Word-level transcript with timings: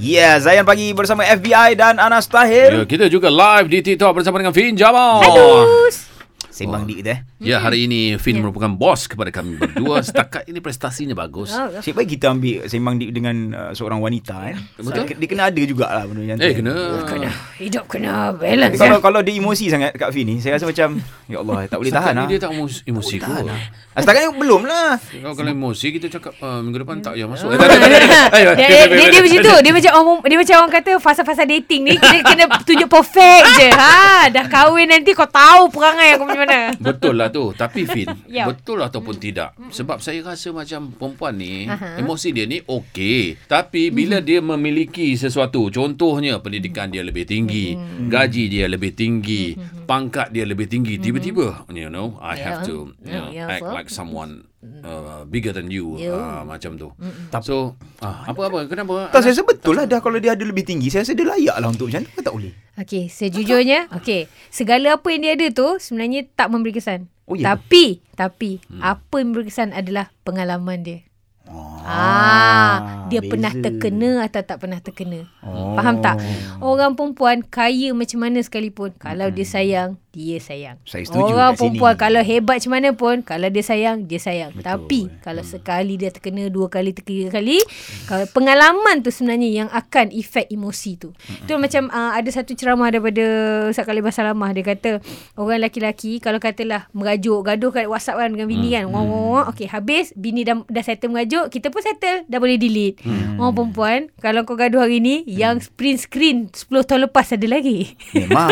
Ya, 0.00 0.16
yeah, 0.16 0.34
Zayan 0.40 0.64
pagi 0.64 0.96
bersama 0.96 1.28
FBI 1.28 1.76
dan 1.76 2.00
Anas 2.00 2.24
Tahir. 2.24 2.72
Ya, 2.72 2.88
kita 2.88 3.12
juga 3.12 3.28
live 3.28 3.68
di 3.68 3.84
TikTok 3.84 4.16
bersama 4.16 4.40
dengan 4.40 4.56
Fin 4.56 4.72
Jamal. 4.72 5.20
Aduh. 5.20 6.09
Sembang 6.60 6.84
dik 6.84 6.96
kita 7.00 7.10
eh. 7.16 7.20
Ya, 7.40 7.56
hari 7.56 7.88
ini 7.88 8.20
Fin 8.20 8.36
merupakan 8.36 8.68
bos 8.68 9.08
kepada 9.08 9.32
kami 9.32 9.56
berdua. 9.56 10.02
Setakat 10.06 10.44
ini 10.44 10.60
prestasinya 10.60 11.16
bagus. 11.16 11.56
Oh, 11.56 11.80
Cik 11.80 11.96
baik 11.96 12.20
kita 12.20 12.36
ambil 12.36 12.68
sembang 12.68 13.00
dik 13.00 13.10
dengan 13.16 13.36
uh, 13.56 13.72
seorang 13.72 13.96
wanita 13.96 14.52
eh. 14.52 14.56
Betul. 14.76 15.08
Dia, 15.08 15.16
dia 15.16 15.28
kena 15.32 15.42
ada 15.48 15.62
jugalah 15.64 16.04
benda 16.04 16.36
tu. 16.36 16.44
Eh, 16.44 16.52
kena. 16.52 16.74
Kena 17.08 17.30
hidup 17.56 17.84
kena 17.88 18.36
balance. 18.36 18.76
kalau 18.76 19.00
ya. 19.00 19.04
kalau 19.04 19.20
dia 19.24 19.34
emosi 19.40 19.64
sangat 19.72 19.96
Kak 19.96 20.12
Fin 20.12 20.28
ni, 20.28 20.36
saya 20.44 20.60
rasa 20.60 20.68
macam 20.68 21.00
ya 21.28 21.36
Allah, 21.40 21.56
tak 21.64 21.78
boleh 21.80 21.92
tahan 21.92 22.12
Setakat 22.12 22.20
lah. 22.20 22.28
dia 22.28 22.38
tak 22.38 22.50
emo- 22.52 22.84
emosi 22.92 23.16
kot. 23.16 23.44
Ah, 23.48 24.00
Setakat 24.04 24.20
ni 24.20 24.30
belum 24.36 24.62
lah. 24.68 24.90
Kalau 25.00 25.34
kalau 25.34 25.50
emosi 25.50 25.86
kita 25.96 26.06
cakap 26.12 26.32
uh, 26.44 26.60
minggu 26.60 26.84
depan 26.84 27.00
tak 27.00 27.16
payah 27.16 27.28
masuk. 27.28 27.48
Dia, 28.60 28.86
dia 28.90 29.20
macam 29.20 29.38
tu 29.40 29.56
Dia 29.60 29.72
macam 29.72 29.92
orang, 29.94 30.18
dia 30.26 30.36
macam 30.38 30.54
orang 30.62 30.72
kata 30.72 30.90
Fasa-fasa 31.00 31.42
dating 31.44 31.82
ni 31.86 31.92
Kita 31.96 32.16
kena 32.24 32.44
tunjuk 32.62 32.88
perfect 32.88 33.44
je 33.58 33.68
ha, 33.72 34.26
Dah 34.32 34.46
kahwin 34.46 34.90
nanti 34.90 35.12
Kau 35.12 35.28
tahu 35.28 35.70
perangai 35.72 36.16
aku 36.16 36.24
macam 36.26 36.42
mana 36.44 36.49
Betul 36.78 37.14
lah 37.14 37.28
tu 37.28 37.50
Tapi 37.52 37.84
Fin 37.84 38.08
Ya. 38.30 38.46
Betul 38.46 38.80
ataupun 38.80 39.16
tidak 39.16 39.54
Sebab 39.68 39.98
saya 39.98 40.22
rasa 40.22 40.50
macam 40.50 40.90
Perempuan 40.90 41.34
ni 41.34 41.64
Aha. 41.64 41.98
Emosi 41.98 42.30
dia 42.30 42.44
ni 42.44 42.60
okey 42.60 43.36
Tapi 43.44 43.90
bila 43.90 44.18
dia 44.18 44.38
memiliki 44.38 45.14
sesuatu 45.14 45.68
Contohnya 45.68 46.38
Pendidikan 46.38 46.88
dia 46.88 47.00
lebih 47.00 47.24
tinggi 47.24 47.74
Gaji 48.06 48.44
dia 48.46 48.66
lebih 48.66 48.92
tinggi 48.92 49.54
Pangkat 49.84 50.30
dia 50.30 50.44
lebih 50.44 50.66
tinggi 50.66 50.96
Tiba-tiba 50.96 51.66
You 51.68 51.88
know 51.88 52.18
I 52.18 52.36
have 52.36 52.48
Ya. 52.50 52.66
to 52.66 52.76
you 52.98 53.14
know, 53.14 53.28
Ya, 53.30 53.46
Act 53.48 53.62
so? 53.62 53.70
like 53.70 53.88
someone 53.88 54.50
uh, 54.82 55.22
Bigger 55.24 55.52
than 55.52 55.68
you 55.68 55.96
Ya. 55.96 56.12
uh, 56.12 56.40
Macam 56.42 56.74
tu 56.74 56.88
So 57.40 57.74
ah, 57.98 58.24
Apa-apa 58.26 58.66
Kenapa 58.66 59.08
Tak 59.10 59.22
saya 59.22 59.32
rasa 59.32 59.44
betul 59.44 59.74
lah 59.74 59.84
dah 59.84 60.00
kalau 60.00 60.18
dia 60.18 60.32
ada 60.32 60.42
lebih 60.42 60.62
tinggi. 60.62 60.88
Saya 60.88 61.02
rasa 61.02 61.12
dia 61.12 61.24
layak 61.24 61.56
lah 61.56 61.68
untuk 61.68 61.88
macam 61.88 62.02
tu. 62.02 62.10
Kan 62.12 62.22
tak 62.22 62.34
boleh. 62.34 62.52
Okey, 62.76 63.04
sejujurnya, 63.06 63.92
okey, 63.92 64.24
segala 64.48 64.96
apa 64.96 65.06
yang 65.08 65.20
dia 65.20 65.32
ada 65.36 65.46
tu 65.52 65.68
sebenarnya 65.76 66.24
tak 66.32 66.48
memberi 66.48 66.72
kesan. 66.72 67.12
Oh, 67.28 67.36
ya? 67.36 67.52
Tapi, 67.52 68.00
tapi 68.16 68.56
hmm. 68.64 68.80
apa 68.80 69.14
yang 69.14 69.26
memberi 69.30 69.46
kesan 69.46 69.70
adalah 69.70 70.08
pengalaman 70.24 70.80
dia. 70.80 70.98
Oh, 71.44 71.76
Ah, 71.82 73.04
dia 73.10 73.20
beza. 73.20 73.30
pernah 73.30 73.52
terkena 73.52 74.10
atau 74.22 74.40
tak 74.40 74.56
pernah 74.56 74.78
terkena. 74.78 75.26
Oh. 75.42 75.74
Faham 75.74 75.98
tak? 75.98 76.22
Orang 76.62 76.94
perempuan 76.94 77.42
kaya 77.42 77.90
macam 77.92 78.22
mana 78.22 78.38
sekalipun, 78.38 78.94
kalau 78.96 79.28
dia 79.28 79.44
sayang, 79.44 79.98
dia 80.10 80.42
sayang. 80.42 80.76
Saya 80.82 81.06
setuju 81.06 81.32
Orang 81.32 81.54
perempuan 81.54 81.94
sini. 81.94 82.02
kalau 82.02 82.20
hebat 82.26 82.56
macam 82.60 82.72
mana 82.74 82.88
pun, 82.92 83.16
kalau 83.22 83.46
dia 83.46 83.64
sayang, 83.64 84.10
dia 84.10 84.18
sayang. 84.18 84.50
Betul. 84.50 84.66
Tapi 84.66 85.00
kalau 85.22 85.42
sekali 85.46 85.94
dia 85.94 86.10
terkena, 86.10 86.50
dua 86.50 86.66
kali, 86.66 86.90
tiga 86.90 87.30
kali, 87.30 87.62
kalau 88.10 88.26
pengalaman 88.34 89.06
tu 89.06 89.14
sebenarnya 89.14 89.64
yang 89.64 89.68
akan 89.70 90.10
efek 90.10 90.50
emosi 90.50 90.98
tu. 90.98 91.14
Tu 91.46 91.54
macam 91.54 91.86
uh, 91.94 92.12
ada 92.18 92.26
satu 92.28 92.58
ceramah 92.58 92.90
daripada 92.90 93.22
Ustaz 93.70 93.86
Khalid 93.86 94.02
Basalamah 94.02 94.50
dia 94.50 94.66
kata 94.66 94.90
orang 95.38 95.62
lelaki 95.62 96.18
kalau 96.18 96.42
katalah 96.42 96.90
merajuk, 96.90 97.46
gaduh 97.46 97.70
kat 97.70 97.86
WhatsApp 97.86 98.18
kan 98.18 98.28
dengan 98.34 98.50
bini 98.50 98.74
kan. 98.74 98.90
Wang 98.90 99.06
wang 99.06 99.24
wang. 99.30 99.44
Okey, 99.54 99.70
habis 99.70 100.10
bini 100.18 100.42
dah 100.42 100.58
dah 100.66 100.82
settle 100.82 101.14
merajuk, 101.14 101.48
kita 101.54 101.70
pun 101.70 101.80
settle, 101.86 102.26
dah 102.26 102.38
boleh 102.42 102.58
delete. 102.58 102.98
Orang 103.38 103.54
perempuan 103.54 103.98
kalau 104.18 104.42
kau 104.42 104.58
gaduh 104.58 104.82
hari 104.82 104.98
ni, 104.98 105.22
yang 105.24 105.62
print 105.78 106.02
screen 106.02 106.50
10 106.50 106.66
tahun 106.84 107.06
lepas 107.06 107.30
ada 107.32 107.46
lagi. 107.46 107.94
Memang. 108.12 108.50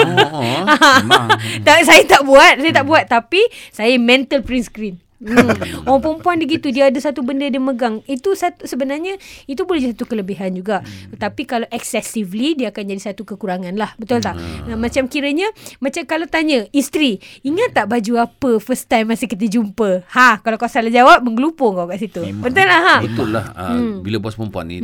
Memang. 1.05 1.29
Tak, 1.67 1.85
saya 1.87 2.03
tak 2.05 2.23
buat, 2.25 2.55
saya 2.61 2.73
tak 2.73 2.87
buat 2.87 3.05
tapi 3.09 3.41
saya 3.73 3.97
mental 3.97 4.45
print 4.45 4.67
screen. 4.69 4.97
Hmm. 5.19 5.51
Orang 5.83 5.99
perempuan 6.01 6.39
dia 6.39 6.47
gitu 6.49 6.71
Dia 6.71 6.89
ada 6.89 6.97
satu 6.97 7.21
benda 7.21 7.43
dia 7.45 7.59
megang 7.59 8.07
Itu 8.07 8.33
satu 8.33 8.65
sebenarnya 8.65 9.19
Itu 9.45 9.67
boleh 9.67 9.83
jadi 9.83 9.93
satu 9.93 10.07
kelebihan 10.07 10.55
juga 10.55 10.79
hmm. 10.79 11.19
Tapi 11.19 11.43
kalau 11.43 11.67
excessively 11.69 12.55
Dia 12.55 12.71
akan 12.71 12.87
jadi 12.87 13.03
satu 13.05 13.27
kekurangan 13.27 13.75
lah 13.75 13.99
Betul 13.99 14.23
tak? 14.23 14.39
Nah, 14.39 14.79
macam 14.79 15.07
kiranya 15.07 15.51
Macam 15.79 16.07
kalau 16.07 16.25
tanya 16.25 16.71
Isteri 16.71 17.19
Ingat 17.43 17.75
tak 17.75 17.87
baju 17.89 18.13
apa 18.21 18.51
First 18.59 18.87
time 18.87 19.11
masa 19.11 19.27
kita 19.27 19.43
jumpa 19.45 20.07
Ha 20.09 20.39
Kalau 20.39 20.55
kau 20.55 20.71
salah 20.71 20.89
jawab 20.89 21.19
Menggelupur 21.21 21.75
kau 21.75 21.87
kat 21.87 21.99
situ 21.99 22.23
Memang. 22.23 22.47
Betul 22.47 22.65
lah 22.65 22.81
ha? 22.81 22.97
Betul 23.01 23.29
lah 23.35 23.47
uh, 23.53 23.79
Bila 23.99 24.23
bos 24.23 24.39
perempuan 24.39 24.71
ni 24.71 24.79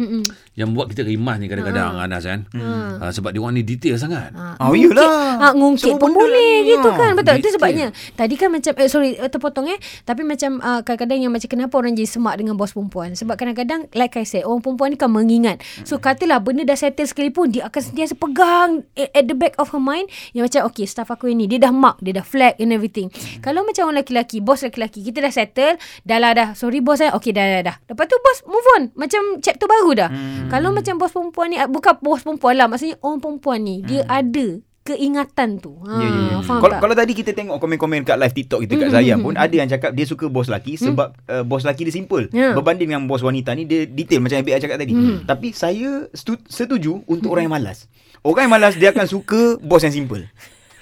Yang 0.52 0.68
buat 0.72 0.86
kita 0.90 1.06
rimas 1.06 1.38
ni 1.38 1.46
kadang-kadang 1.46 1.94
Anas 1.94 2.26
kan 2.26 2.42
uh, 2.50 3.06
Sebab 3.06 3.30
dia 3.30 3.38
orang 3.38 3.54
ni 3.54 3.62
detail 3.62 3.94
sangat 3.96 4.34
Ha, 4.34 4.56
Ah, 4.56 4.66
ngungkit- 4.66 4.90
yelah. 4.90 5.10
Ha, 5.36 5.46
ngungkit 5.52 5.92
pun 5.94 6.10
benda 6.10 6.18
boleh 6.20 6.54
gitu 6.64 6.88
kan. 6.90 7.12
Betul. 7.14 7.34
Itu 7.38 7.48
sebabnya. 7.52 7.86
Tadi 8.14 8.34
kan 8.34 8.48
macam 8.48 8.72
eh, 8.72 8.88
sorry 8.88 9.14
eh, 9.14 9.28
terpotong 9.28 9.66
eh. 9.66 9.78
Tapi 10.02 10.23
macam 10.24 10.58
uh, 10.64 10.80
kadang-kadang 10.80 11.28
yang 11.28 11.32
macam 11.32 11.48
kenapa 11.48 11.74
orang 11.78 11.94
jadi 11.94 12.08
semak 12.08 12.40
dengan 12.40 12.56
bos 12.56 12.72
perempuan. 12.72 13.12
Sebab 13.14 13.36
kadang-kadang 13.36 13.86
like 13.92 14.16
I 14.18 14.24
said 14.24 14.48
orang 14.48 14.64
perempuan 14.64 14.92
ni 14.92 14.98
kan 14.98 15.12
mengingat. 15.12 15.60
So 15.84 16.00
katalah 16.00 16.40
benda 16.40 16.64
dah 16.64 16.76
settle 16.76 17.06
sekalipun 17.06 17.52
dia 17.52 17.68
akan 17.68 17.80
sentiasa 17.80 18.16
pegang 18.16 18.88
at, 18.96 19.24
the 19.24 19.36
back 19.36 19.54
of 19.60 19.70
her 19.70 19.82
mind 19.82 20.08
yang 20.32 20.48
macam 20.48 20.66
okay 20.68 20.88
staff 20.88 21.12
aku 21.12 21.30
ini 21.30 21.44
dia 21.44 21.60
dah 21.60 21.72
mark, 21.72 22.00
dia 22.00 22.16
dah 22.16 22.26
flag 22.26 22.56
and 22.58 22.72
everything. 22.72 23.12
Kalau 23.44 23.62
macam 23.62 23.92
orang 23.92 24.02
lelaki, 24.04 24.40
bos 24.40 24.64
lelaki, 24.64 25.04
kita 25.04 25.20
dah 25.20 25.32
settle, 25.32 25.76
dah 26.02 26.18
lah 26.18 26.32
dah. 26.32 26.48
Sorry 26.56 26.80
bos 26.80 26.98
eh. 27.04 27.12
Okay 27.14 27.30
dah 27.30 27.44
dah 27.60 27.62
dah. 27.72 27.76
Lepas 27.86 28.06
tu 28.08 28.16
bos 28.18 28.38
move 28.48 28.68
on. 28.80 28.82
Macam 28.96 29.38
chapter 29.44 29.68
baru 29.68 29.90
dah. 29.94 30.10
Kalau 30.48 30.72
macam 30.74 30.98
bos 30.98 31.12
perempuan 31.12 31.52
ni 31.52 31.56
ah, 31.60 31.68
bukan 31.70 32.00
bos 32.02 32.22
perempuan 32.24 32.54
lah 32.58 32.66
maksudnya 32.66 32.96
orang 33.04 33.20
perempuan 33.20 33.58
ni 33.62 33.84
dia 33.84 34.02
ada 34.08 34.60
keingatan 34.84 35.56
tu. 35.56 35.80
Ha, 35.80 35.96
Ya, 35.96 36.06
ya, 36.06 36.20
ya. 36.30 36.38
faham 36.38 36.60
Kalau, 36.60 36.70
tak? 36.70 36.80
kalau 36.80 36.94
tadi 36.94 37.12
kita 37.12 37.32
tengok 37.32 37.56
komen-komen 37.56 38.04
kat 38.04 38.14
live 38.14 38.34
TikTok 38.34 38.60
kita 38.62 38.72
kat 38.78 38.88
Zayan 38.92 39.18
pun 39.18 39.32
ada 39.34 39.50
yang 39.50 39.64
cakap 39.66 39.90
dia 39.90 40.04
suka 40.04 40.28
bos 40.28 40.46
lelaki 40.46 40.76
sebab 40.76 41.08
uh, 41.24 41.40
bos 41.42 41.64
lelaki 41.64 41.82
dia 41.82 41.94
simple. 41.94 42.28
Ya. 42.30 42.52
Berbanding 42.52 42.88
dengan 42.90 43.02
bos 43.04 43.18
wanita 43.18 43.52
ni 43.52 43.64
dia 43.64 43.84
detail 43.84 44.20
macam 44.20 44.36
yang 44.36 44.46
BI 44.46 44.60
cakap 44.60 44.76
tadi. 44.76 44.92
Tapi 45.24 45.48
saya 45.50 46.04
setuju 46.46 47.00
untuk 47.06 47.32
orang 47.32 47.48
yang 47.48 47.56
malas. 47.56 47.88
Orang 48.20 48.44
yang 48.44 48.54
malas 48.54 48.76
dia 48.76 48.92
akan 48.92 49.04
suka 49.04 49.56
bos 49.58 49.80
yang 49.80 49.92
simple. 49.94 50.20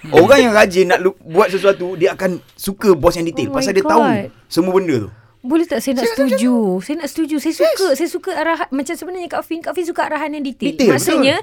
Orang 0.05 0.39
yang 0.41 0.51
rajin 0.51 0.91
nak 0.91 0.99
lu- 0.99 1.15
buat 1.23 1.47
sesuatu 1.47 1.95
dia 1.95 2.11
akan 2.13 2.43
suka 2.53 2.93
bos 2.93 3.15
yang 3.15 3.23
detail 3.25 3.49
Oh 3.49 3.55
pasal 3.55 3.71
dia 3.71 3.87
God. 3.87 3.91
tahu 3.93 4.03
semua 4.47 4.75
benda 4.75 4.97
tu. 4.99 5.11
Boleh 5.43 5.67
tak 5.67 5.83
saya 5.83 5.99
nak 5.99 6.07
setuju? 6.15 6.79
Saya 6.87 7.03
nak 7.03 7.11
setuju. 7.11 7.43
Saya 7.43 7.55
suka 7.59 7.87
saya 7.99 8.09
suka 8.09 8.31
arahan 8.31 8.71
macam 8.71 8.95
sebenarnya 8.95 9.27
Kak 9.27 9.43
Fin, 9.43 9.59
Kak 9.59 9.75
Fin 9.75 9.83
suka 9.83 10.07
arahan 10.07 10.39
yang 10.39 10.47
detail. 10.47 10.71
Detail, 10.79 10.95
Maksudnya 10.95 11.37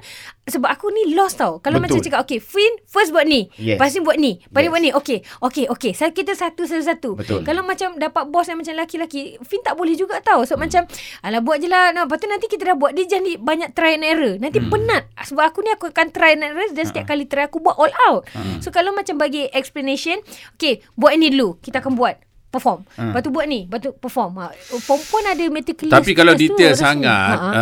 sebab 0.47 0.71
aku 0.71 0.87
ni 0.87 1.11
lost 1.11 1.35
tau. 1.35 1.59
Kalau 1.59 1.83
Betul. 1.83 1.99
macam 1.99 2.07
cakap 2.07 2.19
okay, 2.23 2.39
Fin 2.39 2.71
first 2.87 3.11
buat 3.11 3.27
ni. 3.27 3.51
Yes. 3.59 3.75
Lepas 3.75 3.91
ni 3.91 3.99
buat 3.99 4.15
ni. 4.15 4.31
Lepas 4.39 4.59
ni 4.63 4.63
Yes. 4.63 4.71
buat 4.71 4.81
ni. 4.87 4.91
Okay. 4.95 5.19
Okay, 5.43 5.65
okay. 5.67 5.91
Saya 5.91 6.15
kita 6.15 6.31
satu 6.31 6.63
satu 6.63 6.83
satu. 6.83 7.09
Betul. 7.19 7.43
Kalau 7.43 7.59
macam 7.67 7.99
dapat 7.99 8.23
bos 8.31 8.47
yang 8.47 8.63
macam 8.63 8.71
laki-laki, 8.79 9.35
Fin 9.43 9.59
tak 9.67 9.75
boleh 9.75 9.99
juga 9.99 10.23
tau. 10.23 10.47
So 10.47 10.55
macam 10.55 10.87
alah 11.19 11.43
buat 11.43 11.59
je 11.59 11.67
lah. 11.67 11.91
No, 11.91 12.07
lepas 12.07 12.23
tu 12.23 12.31
nanti 12.31 12.47
kita 12.47 12.71
dah 12.71 12.77
buat 12.79 12.95
dia 12.95 13.03
jadi 13.03 13.35
banyak 13.35 13.75
try 13.75 13.99
and 13.99 14.07
error. 14.07 14.39
Nanti 14.39 14.63
penat. 14.63 15.11
Sebab 15.27 15.43
aku 15.43 15.59
ni 15.59 15.75
aku 15.75 15.91
akan 15.91 16.07
try 16.15 16.39
and 16.39 16.47
error 16.47 16.71
dan 16.71 16.87
setiap 16.87 17.03
kali 17.03 17.27
try 17.27 17.51
aku 17.51 17.59
buat 17.59 17.75
all 17.75 17.91
out. 18.07 18.23
So 18.63 18.71
kalau 18.71 18.95
macam 18.95 19.19
bagi 19.19 19.51
explanation, 19.51 20.23
okay, 20.55 20.79
buat 20.95 21.19
ini 21.19 21.35
dulu. 21.35 21.59
Kita 21.59 21.83
akan 21.83 21.99
buat 21.99 22.28
perform. 22.49 22.81
Ha. 22.97 23.13
Lepas 23.13 23.21
tu 23.21 23.29
buat 23.29 23.45
ni, 23.45 23.65
lepas 23.69 23.79
tu 23.81 23.93
perform. 23.93 24.31
Ha. 24.41 24.53
Perempuan 24.85 25.23
ada 25.29 25.45
meticulous. 25.49 25.93
Tapi 25.93 26.11
kalau 26.17 26.33
tu 26.33 26.41
detail 26.45 26.73
rasanya. 26.73 26.85
sangat 26.85 27.37
Ha, 27.37 27.49
ha. 27.49 27.61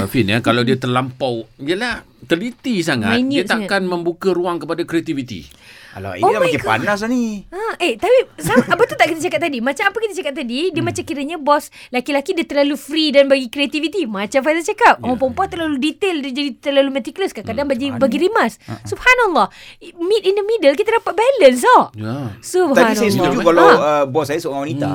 uh, 0.00 0.04
Fin 0.08 0.26
ya 0.28 0.38
Kalau 0.40 0.64
dia 0.64 0.76
terlampau 0.80 1.44
Yelah 1.60 2.11
Teliti 2.22 2.80
sangat 2.80 3.18
Minute 3.18 3.42
Dia 3.42 3.44
takkan 3.46 3.82
membuka 3.86 4.30
ruang 4.30 4.62
kepada 4.62 4.86
kreativiti 4.86 5.46
Alah 5.92 6.16
ini 6.16 6.24
Oh 6.24 6.32
dah 6.32 6.40
my 6.40 6.48
makin 6.48 6.60
God. 6.64 6.70
panas 6.72 6.98
lah 7.04 7.10
ni. 7.12 7.44
Ha, 7.52 7.76
eh 7.76 8.00
tapi 8.00 8.16
sama, 8.40 8.64
betul 8.80 8.96
tak 8.96 9.12
kita 9.12 9.28
cakap 9.28 9.40
tadi? 9.44 9.60
Macam 9.60 9.84
apa 9.92 9.96
kita 10.00 10.14
cakap 10.24 10.32
tadi? 10.40 10.72
Dia 10.72 10.80
hmm. 10.80 10.88
macam 10.88 11.02
kiranya 11.04 11.36
bos 11.36 11.68
laki-laki 11.92 12.32
dia 12.32 12.46
terlalu 12.48 12.80
free 12.80 13.12
dan 13.12 13.28
bagi 13.28 13.52
kreativiti. 13.52 14.08
Macam 14.08 14.40
Faizal 14.40 14.64
cakap, 14.64 15.04
orang 15.04 15.20
perempuan 15.20 15.48
terlalu 15.52 15.76
detail, 15.76 16.16
dia 16.24 16.32
jadi 16.32 16.50
terlalu 16.56 16.96
meticulous. 16.96 17.36
Kadang-kadang 17.36 17.68
bagi 17.68 17.92
bagi 17.92 18.18
rimas. 18.24 18.56
Subhanallah. 18.88 19.52
Meet 19.84 20.22
in 20.24 20.34
the 20.40 20.44
middle 20.48 20.72
kita 20.72 20.96
dapat 20.96 21.12
balance 21.12 21.60
tau. 21.60 21.92
Ya 21.92 22.32
Subhanallah. 22.40 22.88
Tadi 22.88 22.94
saya 22.96 23.10
setuju 23.12 23.38
Ha. 23.42 23.44
kalau 23.44 23.68
uh, 23.68 24.04
bos 24.08 24.24
saya 24.32 24.40
seorang 24.40 24.64
wanita. 24.64 24.88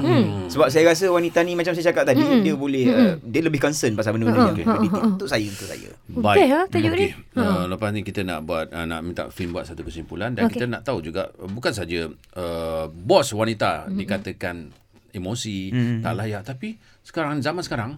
Sebab 0.50 0.68
saya 0.74 0.84
rasa 0.90 1.06
wanita 1.14 1.46
ni 1.46 1.54
macam 1.54 1.78
saya 1.78 1.94
cakap 1.94 2.10
tadi 2.10 2.26
dia 2.42 2.58
boleh 2.58 2.84
uh, 2.90 3.14
dia 3.22 3.46
lebih 3.46 3.62
concern 3.62 3.94
pasal 3.94 4.18
benda-benda 4.18 4.50
yang 4.50 4.58
lebih 4.58 4.66
detail. 4.66 5.14
Untuk 5.14 5.30
saya 5.30 5.46
untuk 5.46 5.68
saya. 5.70 5.90
Okey, 6.10 6.48
ha, 6.50 6.66
tajuk 6.66 6.94
Okey. 6.98 7.12
Dia. 7.18 7.42
Uh, 7.42 7.64
lepas 7.70 7.90
ni 7.92 8.02
kita 8.02 8.22
nak 8.22 8.46
buat 8.46 8.70
uh, 8.70 8.86
nak 8.86 9.02
minta 9.02 9.24
Fin 9.30 9.50
buat 9.50 9.66
satu 9.66 9.82
kesimpulan 9.82 10.34
dan 10.34 10.48
Okey. 10.48 10.62
kita 10.62 10.66
nak 10.70 10.82
tahu 10.86 11.02
juga 11.02 11.30
uh, 11.38 11.50
bukan 11.50 11.74
saja 11.74 12.08
uh, 12.38 12.86
bos 12.90 13.28
wanita 13.32 13.90
dikatakan 13.90 14.70
emosi 15.08 15.74
tak 16.06 16.14
layak 16.14 16.46
tapi 16.46 16.78
sekarang 17.02 17.42
zaman 17.42 17.64
sekarang 17.66 17.98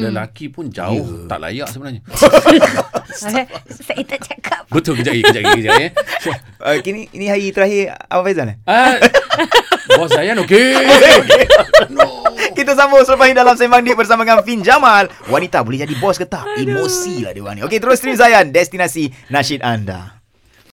lelaki 0.00 0.48
pun 0.48 0.72
jauh 0.72 1.28
tak 1.28 1.42
layak 1.42 1.68
sebenarnya. 1.68 2.00
Eh, 3.12 3.44
Saya 3.68 4.02
tak 4.08 4.24
cakap. 4.24 4.64
Betul 4.72 4.96
kejap 4.96 5.12
lagi 5.12 5.24
kejap 5.28 5.42
lagi 5.44 5.58
kejap 5.60 5.72
lagi. 5.76 5.88
Uh, 6.64 6.76
kini 6.80 7.12
ini 7.12 7.28
hari 7.28 7.52
terakhir 7.52 7.92
Abang 8.08 8.24
Faizal 8.24 8.48
eh? 8.48 8.56
Ah, 8.64 8.96
bos 10.00 10.08
Zayan 10.08 10.40
okey. 10.40 10.72
Kita 10.80 11.92
sambung 12.78 13.02
selepas 13.04 13.26
ini 13.28 13.36
dalam 13.36 13.54
Sembang 13.58 13.82
Dik 13.82 13.96
bersama 13.98 14.22
dengan 14.24 14.40
Fin 14.46 14.60
Jamal. 14.62 15.10
Wanita 15.28 15.60
boleh 15.66 15.82
jadi 15.82 15.94
bos 15.98 16.16
ke 16.16 16.24
tak? 16.24 16.46
Emosi 16.56 17.26
lah 17.26 17.32
dia 17.34 17.42
orang 17.42 17.58
ni. 17.58 17.62
Okey, 17.66 17.78
terus 17.82 17.98
stream 17.98 18.16
Zayan. 18.16 18.54
Destinasi 18.54 19.10
nasyid 19.28 19.60
anda. 19.60 20.21